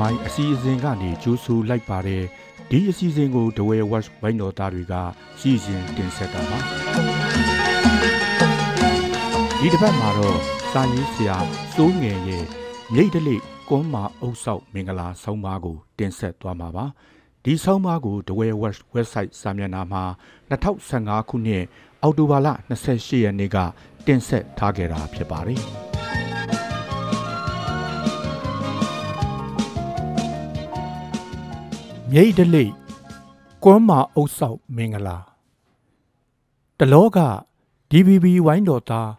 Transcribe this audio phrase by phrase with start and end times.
[0.00, 2.24] မိုင်းအစီအစဉ်ကနေကြိုးဆိုလိုက်ပါတယ်
[2.70, 4.94] ဒီအစီအစဉ်ကို The Way Watch ဝိုင်းတော်သားတွေက
[5.40, 6.58] စီစဉ်တင်ဆက်တာပါ
[9.60, 10.38] ဒီတစ်ပတ်မှာတော့
[10.70, 11.36] စာရေးဆရာ
[11.74, 12.44] စိုးငယ်ရဲ့
[12.94, 13.36] မြိတ်တလိ
[13.68, 16.86] ကွန်မာအုပ်ဆောက်မင်္ဂလာဆောင်းပါးကို တင်ဆက်သွားမှာပါ
[17.44, 20.02] ဒီဆောင်းပါးကို The Way Watch website စာမျက်နှာမှာ
[20.66, 21.64] 2015ခုနှစ်
[22.02, 22.48] အောက်တိုဘာလ
[22.86, 23.56] 28ရက်နေ့က
[24.06, 25.89] တင်ဆက်ထားခဲ့တာဖြစ်ပါတယ်
[32.14, 32.64] မြိတ်တလိ
[33.64, 35.18] ကွန်မာအုပ်ဆောက်မင်္ဂလာ
[36.78, 37.18] တလောက
[37.90, 39.10] DVB ဝိုင်းတော်သား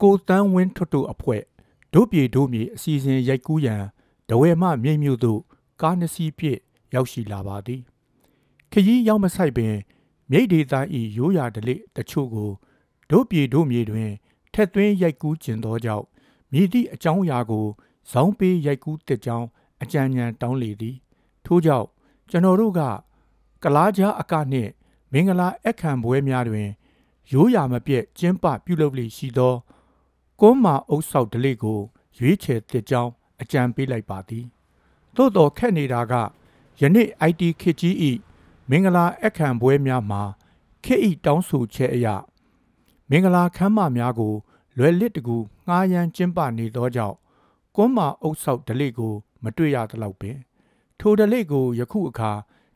[0.00, 1.42] ကိုတန်းဝင်းထွတ်တို့အဖွဲ့
[1.92, 3.82] ဒုပြေဒုမြေအစီအစဉ်ရိုက်ကူးရန်
[4.28, 5.40] ဒဝဲမမြိတ်မြို့သို့
[5.80, 6.60] ကားနှစ်စီးဖြင့်
[6.94, 7.80] ရောက်ရှိလာပါသည်
[8.72, 9.74] ခရီးရောက်မဆိုင်ပင်
[10.30, 10.74] မြိတ်ဒေသ၏
[11.18, 12.50] ရိုးရာဓလေ့တချို့ကို
[13.10, 14.10] ဒုပြေဒုမြေတွင်
[14.54, 16.04] ထက်သွင်းရိုက်ကူးကျင်သောကြောင့်
[16.52, 17.66] မြည်သည့်အကြောင်းအရာကို
[18.10, 19.46] ဇောင်းပေးရိုက်ကူးတဲ့ကြောင်း
[19.82, 20.96] အကြံဉာဏ်တောင်းလေသည်
[21.46, 21.86] ထို့ကြောင့်
[22.30, 22.80] ကျွန်တော်တို့က
[23.62, 24.70] ကလားကြားအကနှင့်
[25.12, 26.68] မင်္ဂလာအခမ်းပွဲများတွင်
[27.32, 29.54] ရိုးရာမပြည့်ကျင်းပပြုလုပ်လေရှိသော
[30.40, 31.80] ကွန်းမာအုပ်ဆောက်ဒလိကို
[32.18, 34.44] ရွေးချယ်တစ်ကြောင်းအကြံပေးလိုက်ပါသည်
[35.16, 36.14] သို့တော်ခက်နေတာက
[36.80, 38.10] ယနေ့ IT ခေတ်ကြီးဤ
[38.70, 40.22] မင်္ဂလာအခမ်းပွဲများမှာ
[40.84, 42.06] ခေတ်ဤတောင်းဆိုချက်အရ
[43.10, 44.34] မင်္ဂလာခမ်းမများကို
[44.76, 45.36] လွယ်လစ်တကူ
[45.66, 47.16] ငှားရမ်းကျင်းပနေသောကြောင့်
[47.76, 50.36] ကွန်းမာအုပ်ဆောက်ဒလိကို မတွေ့ရသလောက်ပင်
[51.00, 52.32] ထိုဒလိကိုယခုအခါ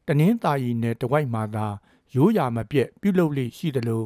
[0.07, 1.67] တနင်းသာရီနယ်တဝိုက်မှသာ
[2.15, 4.03] ရိုးရာမပြည့်ပြုလုပ်လိရှိသလို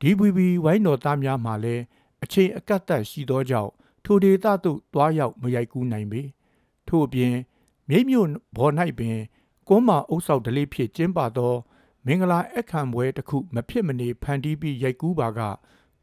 [0.00, 1.82] DVB ဝိုင်းတော်သားများမှလည်း
[2.22, 3.70] အချိန်အကန့်အသတ်ရှိသောကြောင့်
[4.04, 6.22] ထိုဒေသသို့တွားရောက်မရိုက်ကူးနိုင်ပေ
[6.88, 7.34] ထို့အပြင်
[7.88, 9.18] မြိတ်မြို့ဘော်၌ပင်
[9.68, 11.54] ကွန်းမာအုပ်ဆောက်ဒလေးဖြစ်ကျင်းပသော
[12.06, 15.40] မင်္ဂလာအခမ်းပွဲတစ်ခုမဖြစ်မနေဖန်တီးပြီးရိုက်ကူးပါက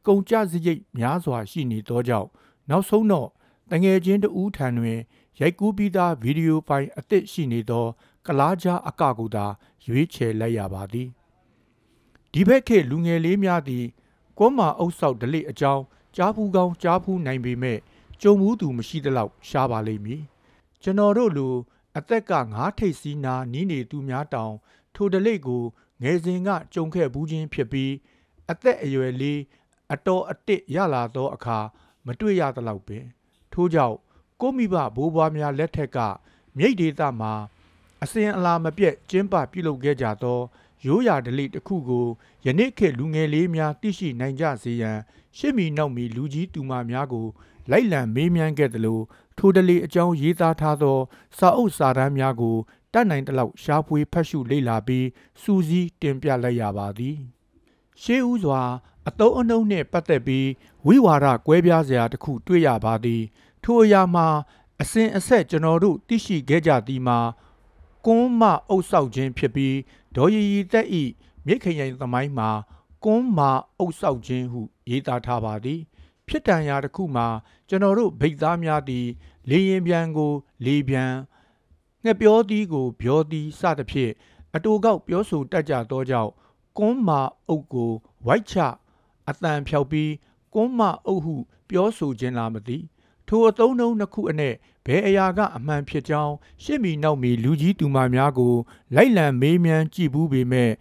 [0.07, 2.29] ကုံကြစရိတ်များစွာရှိနေသောကြောင့်
[2.69, 3.29] နောက်ဆုံးတော့
[3.71, 4.99] တငယ်ချင်းတဦးထံတွင်
[5.41, 7.85] ရိုက်ကူးပြီးသားဗီဒီယိုဖိုင်အသစ်ရှိနေသော
[8.27, 9.45] ကလားကြားအကကူသာ
[9.85, 11.09] ရွေးချယ်လိုက်ရပါသည်
[12.33, 13.85] ဒီဘက်ခေတ်လူငယ်လေးများသည်
[14.37, 15.83] ကွန်းမာအုပ်ဆောက်ဒလိအကြောင်း
[16.15, 17.79] ကြားဖူးကောင်းကြားဖူးနိုင်ပေမဲ့
[18.21, 20.21] ကြုံမှုသူမရှိသလောက်ရှားပါလိမ့်မည်
[20.81, 21.47] ကျွန်တော်တို့လူ
[21.97, 24.53] အသက်ကငါးထိပ်စီးနာနီးနေသူများတောင်
[24.95, 25.63] ထိုဒလိကို
[26.01, 27.91] ငယ်စဉ်ကကြုံခဲ့ဘူးချင်းဖြစ်ပြီး
[28.51, 29.39] အသက်အရွယ်လေး
[29.93, 31.59] အတော်အတစ်ရလာသောအခါ
[32.05, 33.03] မတွေ့ရသလောက်ပင်
[33.53, 33.97] ထို့ကြောင့်
[34.41, 35.97] ကိုမိဘဘိုးဘွားများလက်ထက်က
[36.57, 37.33] မြိတ်ဒေသမှာ
[38.03, 40.39] အစဉ်အလာမပြတ်ကျင်းပပြုလုပ်ခဲ့ကြသော
[40.85, 42.07] ရိုးရာဓလေ့တစ်ခုကို
[42.45, 44.99] ယနေ့ခေတ်လူငယ်လေးများသိရှိနိုင်ကြစေရန်
[45.37, 47.27] ရှစ်မီနောက်မီလူကြီးသူမများကို
[47.71, 48.99] လိုက်လံမေးမြန်းခဲ့သလို
[49.37, 50.99] ထိုဓလေ့အကြောင်းရေးသားထားသော
[51.37, 52.57] စာအုပ်စာတမ်းများကို
[52.93, 55.07] တတ်နိုင်သလောက်ရှားဖွေဖတ်ရှုလေ့လာပြီး
[55.41, 57.17] စူးစီးတင်ပြလိုက်ရပါသည်
[58.01, 58.61] ရှေးဦးစွာ
[59.07, 60.47] အတုံးအနှုံနှင့်ပတ်သက်ပြီး
[60.87, 63.21] ဝိဝါဒကွဲပြားစရာတစ်ခုတွေ့ရပါသည်
[63.63, 64.27] ထိုအရာမှာ
[64.81, 67.19] အစဉ်အဆက်ကျွန်တော်တို့သိရှိခဲ့ကြသည်မှာ
[68.05, 69.75] ကွန်းမအုပ်ဆောက်ခြင်းဖြစ်ပြီး
[70.15, 71.03] ဒေါ်ရီရီတက်ဤ
[71.45, 72.49] မြိတ်ခရိုင်သမိုင်းမှာ
[73.03, 75.79] ကွန်းမာအုပ်ဆောက်ခြင်းဟုရေးသားထားပါသည်
[76.27, 77.27] ဖြစ်တန်ရာတစ်ခုမှာ
[77.69, 79.05] ကျွန်တော်တို့ဗိတ်သားများသည်
[79.49, 80.31] လေရင်ပြန်ကို
[80.65, 81.11] လေပြန်
[82.03, 84.11] ငှက်ပြောသည်ကိုပြောသည်စသဖြင့်
[84.55, 86.31] အတူကောက်ပြောဆိုတတ်ကြသောကြောင့်
[86.77, 87.91] ကွန်းမာအုပ်ကို
[88.25, 88.55] ဝိုက်ချ
[89.29, 90.11] အတန်ဖြောက်ပြီး
[90.53, 91.35] ကွန်းမာအုပ်ဟု
[91.69, 92.77] ပြောဆိုခြင်းလားမသိ
[93.35, 94.55] ထိုအသုံးနှုန်းနှစ်ခုအနက်
[94.85, 96.33] ဘယ်အရာကအမှန်ဖြစ်ကြောင်း
[96.63, 98.55] ရှစ်မီနောက်မီလူကြီးသူမများကို
[98.95, 100.71] လိုက်လံမေးမြန်းကြည့်ဘူးပေမဲ့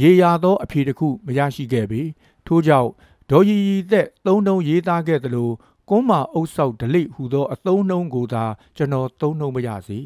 [0.00, 2.02] ရေရာသောအဖြေတစ်ခုမရရှိခဲ့ပေ
[2.46, 2.90] ထို့ကြောင့်
[3.30, 5.50] ဒေါ်ရီရီသက်သုံးနှုံးရေးသားခဲ့သလို
[5.88, 8.44] ကွန်းမာအုပ်ဆောက်ဒလိဟူသောအသုံးနှုံးကိုသာ
[8.76, 9.98] ကျွန်တော်သုံးနှုံးမရစေ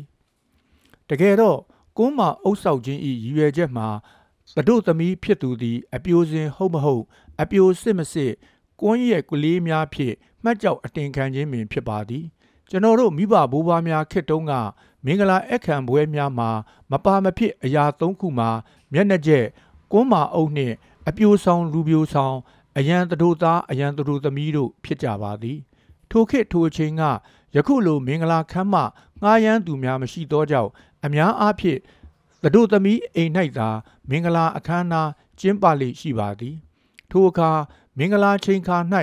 [1.09, 1.59] တကယ်တော့
[1.99, 3.88] ကွန်းမာအုပ်ဆောက်ခြင်းဤရည်ရွယ်ချက်မှာ
[4.56, 7.03] သတို့သမီးဖြစ်သူသည် အပြိုစင်ဟုတ်မဟုတ်
[7.41, 8.33] အပြိုစစ်မစစ်
[8.80, 10.14] ကွန်းရဲ့ကလေးများဖြင့်
[10.44, 12.24] မှတ်ကြောက်အတင်ခံခြင်းပင်ဖြစ်ပါသည်
[12.70, 14.52] ကျွန်တော်တို့မိဘဘိုးဘွားများခေတ်တုန်းက
[15.04, 16.50] မင်္ဂလာအခမ်းပွဲများမှာ
[16.91, 18.50] မပါမဖြစ်အရာ၃ခုမှာ
[18.92, 19.47] မျက်နှာကျက်
[19.92, 20.74] ကွန်းမာအုပ်နှင့်
[21.09, 22.36] အပြိုဆောင်လူပြိုဆောင်
[22.78, 25.59] အရန်တတို့သားအရန်တတို့သမီးတို့ဖြစ်ကြပါသည်
[26.10, 27.03] ထိုခေတ်ထိုအချိန်က
[27.56, 28.77] ယခုလိုမင်္ဂလာခမ်းမ
[29.22, 30.70] ငှားရမ်းသူများမရှိသောကြောင့်
[31.04, 31.80] အများအားဖြင့်
[32.42, 33.68] တတို့သမီးအိမ်၌သာ
[34.10, 35.10] မင်္ဂလာအခမ်းအနား
[35.41, 36.56] ကျင်းပလေရှိပါသည်
[37.10, 37.50] ထိုအခါ
[37.98, 38.76] မင်္ဂလာချိန်ခါ၌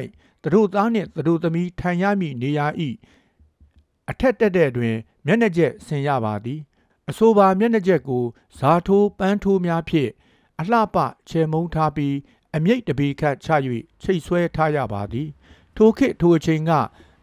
[0.44, 2.68] တတို့သားနှင့်တတို့သမီးထိုင်ရမည့်နေရာ၏
[4.10, 4.96] အထက်တက်တဲ့တွင်
[5.26, 6.60] မျက်နှာကျက်ဆင်ရပါသည်
[7.10, 8.24] အဆိုပါမျက်နှာကျက်ကို
[8.58, 10.12] ဇာထိုးပန်းထိုးများဖြင့်
[10.60, 10.98] အလှပ
[11.30, 12.16] ချေမုံထားပြီး
[12.56, 13.48] အမြိတ်တပီခတ်ချ၍
[14.02, 15.30] ချိတ်ဆွဲထားရပါသည်
[15.76, 16.72] ထိုခေတ်ထိုအချိန်က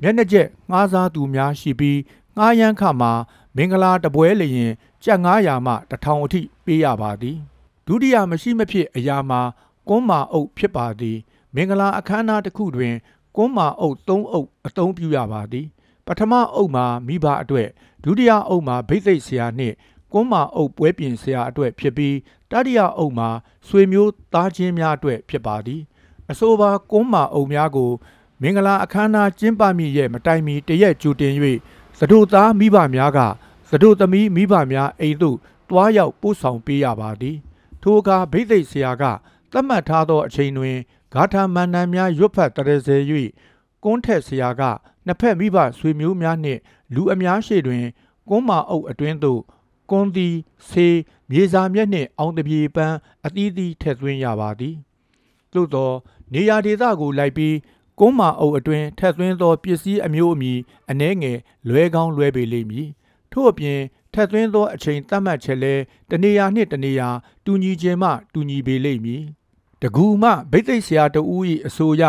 [0.03, 2.01] မျက်နှာကျက်ငှားစားသူများရှိပြီး
[2.37, 3.13] ငှားရမ်းခမှာ
[3.57, 4.73] မင်္ဂလာတပွဲလျင်
[5.05, 7.37] ကြက်900မှ1000အထိပေးရပါသည်
[7.87, 9.41] ဒုတိယမရှိမဖြစ်အရာမှာ
[9.89, 11.19] ကွန်းမာအုပ်ဖြစ်ပါသည်
[11.55, 12.95] မင်္ဂလာအခမ်းအနားတစ်ခုတွင်
[13.37, 15.67] ကွန်းမာအုပ်3အုပ်အသုံးပြုရပါသည်
[16.07, 17.69] ပထမအုပ်မှာမိဘအတွက်
[18.05, 19.75] ဒုတိယအုပ်မှာဘိသိက်ဆရာနှင့်
[20.13, 22.17] ကွန်းမာအုပ်ပွဲပြင်ဆရာအတွက်ဖြစ်ပြီး
[22.51, 23.29] တတိယအုပ်မှာ
[23.69, 25.81] ဆွေမျိုးသားချင်းများအတွက်ဖြစ်ပါသည်
[26.31, 27.91] အဆိုပါကွန်းမာအုပ်များကို
[28.43, 31.33] မင်္ဂလာအခမ်းအနားကျင်းပမည့်ရဲ့မတိုင်မီတရက်ကြိုတင်၍
[31.99, 33.19] သတို့သားမိဘများက
[33.71, 35.37] သတို့သမီးမိဘများအိမ်သို့
[35.71, 37.37] တွားရောက်ပို့ဆောင်ပေးရပါသည်
[37.83, 39.05] ထိုအခါဘိသိက်ဆရာက
[39.53, 40.77] သတ်မှတ်ထားသောအချိန်တွင်
[41.15, 42.97] ဂါထာမန္တန်များရွတ်ဖတ်တရစေ၍
[43.85, 44.63] ကွန်းထက်ဆရာက
[45.07, 46.61] နှစ်ဖက်မိဘဆွေမျိုးများနှင့်
[46.95, 47.85] လူအများရှိတွင်
[48.29, 49.41] ကွန်းမာအုပ်အတွင်းသို့
[49.91, 50.35] ကွန်းသည်
[50.69, 50.97] ဆေး
[51.31, 52.97] မြေစာမျက်နှင့်အောင်တပြေပန်း
[53.27, 54.77] အသီးသီးထည့်သွင်းရပါသည်
[55.53, 55.91] သို့သော
[56.33, 57.57] နေရာဒေသကိုလိုက်ပြီး
[57.99, 60.59] ကွန်းမာအုပ်အတွင်းထည့်သွင်းသောပစ္စည်းအမျိုးအမည်
[60.91, 61.39] အနှဲငယ်
[61.69, 62.89] လွဲကောင်းလွဲပေလိမ့်မည်
[63.33, 63.81] ထို့အပြင်
[64.13, 65.75] ထက်သွင်းသောအချိန်သတ်မှတ်ချက်လဲ
[66.11, 67.09] တနေရာနှင့်တနေရာ
[67.45, 69.23] တူညီခြင်းမှတူညီပေလိမ့်မည်
[69.83, 72.05] တကူမှဗိသိက်ဆရာတဦး၏အဆိုအရ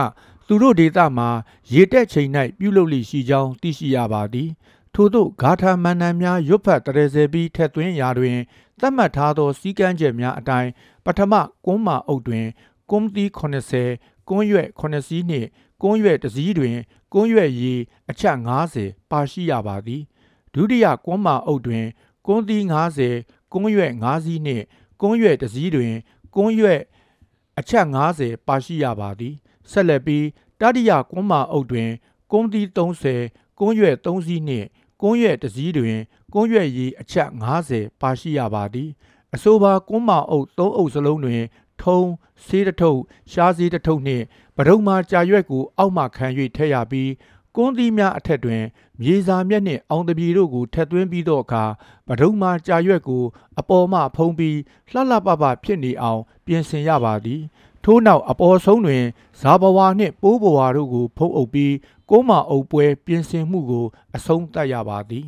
[0.47, 1.29] သူတို့ဒေသမှာ
[1.73, 2.29] ရေတက်ချိန်၌
[2.59, 4.49] ပြုလုပ်လိရှိကြောင်းသိရှိရပါသည်
[4.93, 8.37] ထို့သောဂါထာမန္တန်များရွတ်ဖတ်တရေစေပြီးထက်သွင်းရာတွင်
[8.79, 10.69] သတ်မှတ်ထားသောစီကံချက်များအတိုင်း
[11.05, 11.33] ပထမ
[11.65, 12.45] ကွန်းမာအုပ်တွင်
[12.89, 13.29] ကွန်းသီး
[13.79, 15.47] 80ကွန်းရွက်9စီးနှင့်
[15.81, 16.75] ကွန်းရွက်တစ်စီးတွင်
[17.13, 17.73] ကွန်းရွက်ရေ
[18.09, 18.37] အချက်
[18.73, 20.01] 90ပါရှိရပါသည်
[20.53, 21.85] ဒုတိယကွန်းမာအုပ်တွင်
[22.25, 22.61] ကွန်းသီး
[23.07, 24.63] 90ကွန်းရွက်5စီးနှင့်
[25.01, 25.93] ကွန်းရွက်တစ်စီးတွင်
[26.35, 26.81] ကွန်းရွက်
[27.59, 27.85] အချက်
[28.17, 29.35] 90ပါရှိရပါသည်
[29.71, 30.25] ဆက်လက်ပြီး
[30.59, 31.89] တတိယကွန်းမာအုပ်တွင်
[32.31, 32.65] ကွန်းသီး
[33.13, 34.67] 30ကွန်းရွက်3စီးနှင့်
[35.01, 35.97] ကွန်းရွက်တစ်စီးတွင်
[36.33, 37.29] ကွန်းရွက်ရေအချက်
[37.65, 38.89] 90ပါရှိရပါသည်
[39.35, 41.41] အဆိုပါကွန်းမာအုပ်3အုပ်စလုံးတွင်
[41.81, 42.09] ထုံး
[42.45, 42.99] ဆေးတထုပ်
[43.31, 44.25] ရှားဆေးတထုပ်နှင့်
[44.57, 47.09] ပဒုံမာကြာရွက်ကိုအောက်မှခံ၍ထည့်ရပြီး
[47.55, 48.63] ကွန်းသီးများအထက်တွင်
[49.01, 51.63] မြေစာမျက်နှင့်အောင်တပြေတို့ကိုထက်သွင်းပြီးသောအခါ
[52.07, 53.23] ပဒုံမာကြာရွက်ကို
[53.59, 54.57] အပေါ်မှဖုံးပြီး
[54.91, 57.41] လှလှပပဖြစ်နေအောင် ပြင်ဆင်ရပါသည်
[57.83, 59.03] ထို့နောက်အပေါ်ဆုံးတွင်
[59.39, 61.73] ဇာဘဝနှင့်ပိုးဘဝတို့ကို ဖုံးအုပ်ပြီး
[62.09, 63.85] ကိုးမာအုပ်ပွဲ ပြင်ဆင်မှုကို
[64.15, 65.25] အဆုံးသတ်ရပါသည်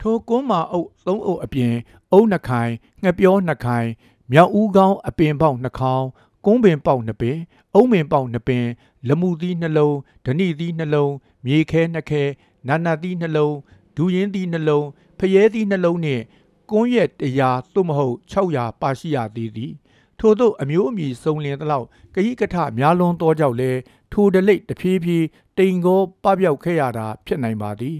[0.00, 1.74] ထိုကုန်းမာအုပ်သုံးအုပ်အပြင်
[2.12, 2.72] အုံနှခိုင်
[3.02, 3.88] ငှက်ပြောနှခိုင်
[4.32, 6.06] မြောက်ဦးကောင်းအပင်ပေါက်နှခေါင်း
[6.46, 7.38] ကုန်းပင်ပေါက်နှစ်ပင်
[7.74, 8.64] အုံပင်ပေါက်နှစ်ပင်
[9.08, 11.12] လမှုသီးနှလုံးဓဏိသီးနှလုံး
[11.44, 12.22] မြေခဲနှစ်ခဲ
[12.68, 13.56] နာနာသီးနှလုံး
[13.96, 14.86] ဒူရင်သီးနှလုံး
[15.18, 16.22] ဖျဲသီးနှလုံးနှင့်
[16.70, 19.72] ကွန်းရက်တရားသို့မဟုတ်600ပါရှိရသေးသည်
[20.18, 23.72] ထို့သောအမျိုးအမည်စုံလင်သလောက်ကဟိကထများလွန်သောကြောင့်လဲ
[24.12, 25.26] ထိုဒလိတ်တဖြည်းဖြည်း
[25.58, 27.96] တိမ်ကောပပျောက်ခဲ့ရတာဖြစ်နိုင်ပါသည်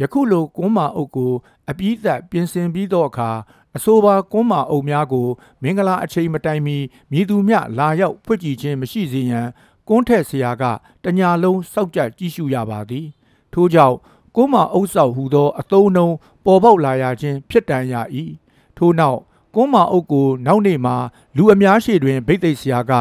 [0.00, 1.32] ယခုလိုကွန်းမာအုပ်ကို
[1.70, 3.30] အပြည့်သက်ပြင်ဆင်ပြီးသောအခါ
[3.76, 5.28] အဆိုပါကွန်းမာအုပ်များကို
[5.62, 6.76] မင်္ဂလာအချိန်မတိုင်မီ
[7.10, 9.48] မြည်သူမျှလာရောက်ဖွင့်ကြည့်ခြင်းမရှိစေရန်
[9.88, 10.64] ကွန်းထက်ဆရာက
[11.04, 13.06] တညာလုံးစောက်ကြကြည့်ရှုရပါသည်
[13.52, 13.96] ထို့ကြောင့်
[14.36, 16.14] ကိုမအုပ်ဆောက်ဟူသောအသုံးနှုံး
[16.44, 17.94] ပေါ်ပေါက်လာရခြင်းဖြစ်တန်ရ၏
[18.76, 19.18] ထို့နောက်
[19.54, 20.96] ကွန်းမာအုပ်ကိုနောက်နေ့မှာ
[21.36, 22.92] လူအများရှိတွင်ဗိသိက်ဆရာက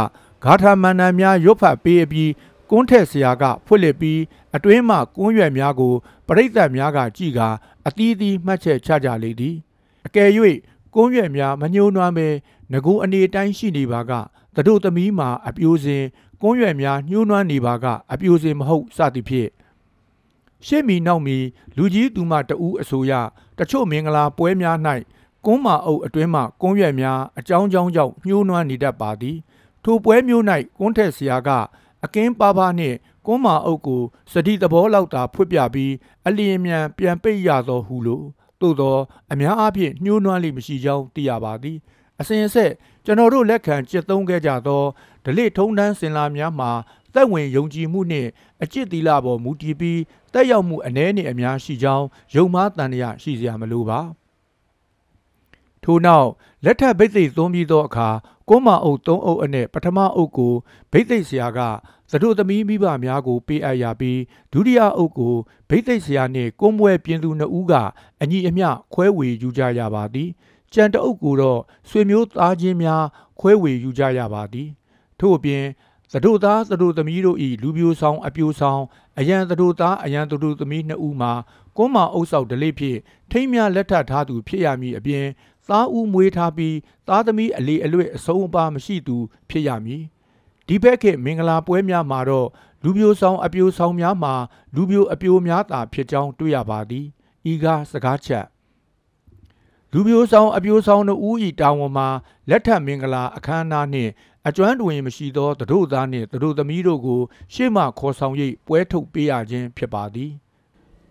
[0.44, 2.32] ဂါထာမန္တန်များရွတ်ဖတ်ပေးအပြီး
[2.70, 4.20] ကွန်းထက်ဆရာကဖွင့်လှစ်ပြီး
[4.56, 5.94] အတွင်းမှကွန်းရွက်များကို
[6.28, 7.50] ပရိသတ်များကကြည်ကာ
[7.88, 9.56] အသီးသီးမှတ်ချက်ချကြလေသည်
[10.06, 10.30] အကယ်၍
[10.94, 12.28] ကွန်းရွက်များမညှိုးနွမ်းပဲ
[12.72, 14.12] ငကူအနေတိုင်းရှိနေပါက
[14.56, 16.04] သတို့သမီးမှာအပြိုစင်
[16.46, 19.50] ကွန်းရွက်များညှိုးနွမ်းနေပါကအပြိုစင်မဟုတ်စသည်ဖြင့်
[20.66, 21.38] ရှေ့မီနောက်မီ
[21.78, 23.12] လူကြီးသူမတဦးအဆိုရ
[23.58, 24.78] တချို့မင်္ဂလာပွဲများ၌
[25.46, 29.38] ကွန်းမာအုပ်အတွင်းမှကွန်းရွက်များအကြောင်းကြောင်းကြောင့်ညှိုးနွမ်းနေတတ်ပါသည်
[29.84, 30.44] ထိုပွဲမျိုး၌
[30.78, 31.50] ကွန်းထက်ဆရာက
[32.04, 35.94] အကင်းပါပါနှင့်ကွန်းမာအုပ်ကိုစတိသဘောလောက်သာဖွင့်ပြပြီး
[36.28, 38.26] အလျင်မြန်ပြန်ပိတ်ရသောဟုလို့
[38.62, 38.98] သို့သော
[39.32, 41.78] အများအားဖြင့်ညှိုးနွမ်းလိမရှိကြောင်းသိရပါသည်
[42.20, 42.72] အစဉ်အဆက်
[43.06, 44.84] ကျွန်တော်တို့လက်ခံကျင့်သုံးခဲ့ကြသော
[45.26, 46.72] ဒလိထုံးတန်းစင်လာများမှာ
[47.14, 48.30] သက်ဝင်ယုံကြည်မှုနှင့်
[48.64, 50.00] အကျင့်သီလပေါ်မူတည်ပြီး
[50.34, 54.00] တက်ရောက်မှုအ ਨੇ နှင့်အများရှိကြောင်းယုံမှားတန်ရာရှိစရာမလိုပါ
[55.84, 56.30] ထို့နောက်
[56.66, 58.10] လက်ထပ်ဗိသိက်သွန်းပြီးသောအခါ
[58.50, 60.54] ကိုမအုပ်သုံးအုပ်အနဲ့ပထမအုပ်ကို
[60.92, 61.60] ဗိသိက်ဆရာက
[62.12, 64.20] သတို့သမီးမိဘများကိုပေးအပ်ရပြီး
[64.52, 65.36] ဒုတိယအုပ်ကို
[65.70, 67.74] ဗိသိက်ဆရာနှင့်ကွန်းပွဲပြင်သူနှစ်ဦးက
[68.22, 70.30] အညီအမျှခွဲဝေယူကြရပါသည်
[70.74, 73.04] ကြံတအုပ်ကိုတော့ဆွေမျိုးသားချင်းများ
[73.40, 74.70] ခွဲဝေယူကြရပါသည်
[75.24, 75.66] ထို့အပြင်
[76.14, 78.82] သတို့သားသတို့သမီးတို့၏လူပြိုဆောင်အပြိုဆောင်
[79.20, 81.34] အရန်သတို့သားအရန်သတို့သမီးနှစ်ဦးမှာ
[81.78, 83.00] ကွန်းမအုပ်ဆောက်ဒလိဖြင့်
[83.32, 85.26] ထိမ့်များလက်ထပ်ထားသူဖြစ်ရမည်အပြင်
[85.70, 86.78] သားဦးမွေးထားပြီး
[87.08, 89.18] သားသမီးအလေအလွတ်အဆုံးအပါမရှိသူ
[89.50, 90.04] ဖြစ်ရမည်
[90.68, 92.48] ဒီဘက်ခေတ်မင်္ဂလာပွဲများမှာတော့
[92.84, 94.34] လူပြိုဆောင်အပြိုဆောင်များမှာ
[94.76, 97.06] လူပြိုအပြိုများသာဖြစ်ကြောင်းတွေ့ရပါသည်
[97.52, 98.46] ဤကားစကားချက်
[99.94, 102.08] လူပြိုဆောင်အပြိုဆောင်တို့ဦးဤတာဝန်မှာ
[102.50, 104.12] လက်ထပ်မင်္ဂလာအခမ်းအနားနှင့်
[104.48, 107.22] အကျွမ်းတွင်မရှိသောတတို့သားနှင့်တတို့သမီးတို့ကို
[107.54, 108.36] ရှေ့မှခေါ်ဆောင်၍
[108.68, 110.32] ပွဲထုတ်ပေးရခြင်းဖြစ်ပါသည်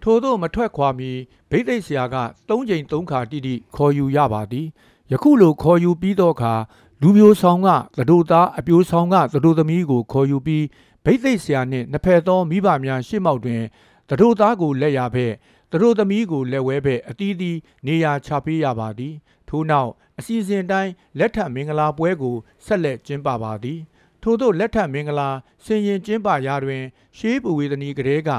[0.02, 1.10] ထို့သောမထွက်ခွာမီ
[1.50, 2.16] ဗိသိက်ဆရာက
[2.48, 4.66] ၃ချိန်၃ခါတိတိခေါ်ယူရပါသည်
[5.12, 6.54] ယခုလိုခေါ်ယူပြီးသောအခါ
[7.02, 10.64] လူမျိုးဆောင်ကသတို့သားအပြိုဆောင်ကသတို့သမီးကိုခေါ်ယူပြီး
[11.04, 13.62] ဗိသိက်ဆရာနှင့်နှစ်ဖက်သောမိဘများရှေ့မှောက်တွင်
[14.08, 15.32] သတို့သားကိုလက်ရဖက်
[15.70, 19.14] သသူတို့သမီးကိုလက်ဝဲဘက်အတီးတီးနေရာချပေးရပါသည်
[19.54, 23.80] ထို့နောက်အစီအစဉ်တိုင်းလက်ထပ်မင်္ဂလာပွဲကိုဆက်လက်ကျင်းပပါသည်
[24.22, 25.30] ထို့သောလက်ထပ်မင်္ဂလာ
[25.64, 26.82] ဆင်ရင်ကျင်းပရာတွင်
[27.18, 28.30] ရှေးပဝေသနီကလေးက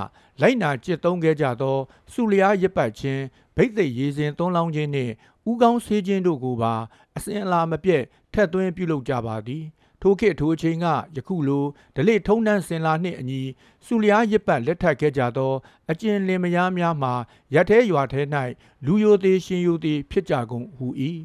[0.42, 1.78] လိုက်နာကျင့်သုံးခဲ့ကြသော
[2.14, 3.22] စုလျားရစ်ပတ်ခြင်း
[3.56, 5.14] ဗိတ်သိက်ရေးစဉ်သွန်းလောင်းခြင်းနှင့်
[5.50, 6.74] ဥကောင်းဆေးခြင်းတို့ကိုပါ
[7.18, 8.04] အစဉ်အလာမပြတ်
[8.34, 9.64] ထက်သွင်းပြုလုပ်ကြပါသည်
[10.06, 13.42] ထိုခေတ်ထိုအချိန်ကယခုလိုဒလိထုံးတန်းစင်လာနှင့်အညီ
[13.86, 15.54] စုလျားရစ်ပတ်လက်ထပ်ခဲ့ကြသော
[15.92, 17.14] အကျဉ်လင်မယားများမှာ
[17.54, 18.22] ရက်သေးရွာထဲ၌
[18.86, 20.88] လူယိုသေးရှင်ယိုသေးဖြစ်ကြကုန်ဟူ၏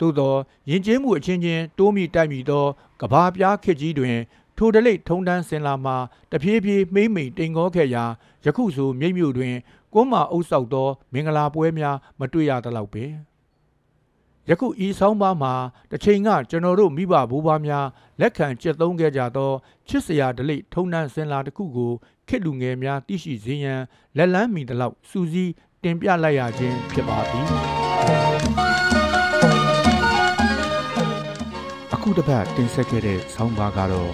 [0.00, 0.34] သို့သော
[0.70, 2.64] ယဉ်ကျေးမှုအချင်းချင်းတိုးမိတိုက်မိသော
[3.00, 4.16] ကဘာပြားခေတ်ကြီးတွင်
[4.56, 5.96] ထိုဒလိထုံးတန်းစင်လာမှာ
[6.32, 8.04] တဖြည်းဖြည်းမိမ့်မိန်တိမ်ကောခဲ့ရာ
[8.44, 9.54] ယခုဆိုမြိတ်မြို့တွင်
[9.92, 13.10] ကွန်းမာအုပ်ဆောက်သော မင်္ဂလာပွဲများမတွေ့ရသလောက်ပင်
[14.50, 15.54] ယခုဤဆောင်ပါမှာ
[15.90, 17.86] တစ်ချိန်ကကျွန်တော်တို့မိဘဘိုးဘွားများ
[18.20, 19.52] လက်ခံကျက်သုံးခဲ့ကြသော
[19.88, 21.92] ချစ်စရာဒလိထုံးတန်းစင်လာတစ်ခုကို
[22.28, 23.80] ခေတ်လူငယ်များသိရှိစေရန်
[24.16, 25.52] လက်လန်းမီတလောက်စူးစီး
[25.82, 27.46] တင်ပြလိုက်ရခြင်းဖြစ်ပါသည်
[31.94, 34.12] အခုတစ်ပတ်တင်ဆက်ခဲ့တဲ့ဆောင်းပါးကတော့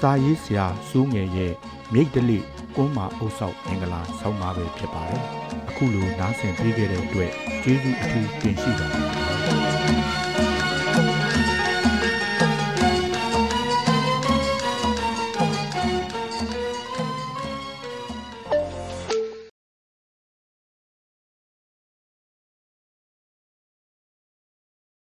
[0.00, 1.52] စာရေးဆရာစူးငယ်ရဲ့
[1.92, 2.38] မြိတ်ဒလိ
[2.76, 5.22] ကွန်းမာအုပ်ဆောက်မင်္ဂလာဆောင်းပါးပဲဖြစ်ပါတယ်
[5.68, 7.32] အခုလိုနားဆင်ပေးခဲ့တဲ့အတွက်
[7.62, 9.59] ကျေးဇူးအထူးတင်ရှိပါတယ်